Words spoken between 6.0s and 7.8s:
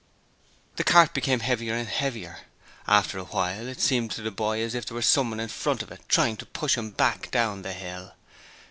trying to push him back down the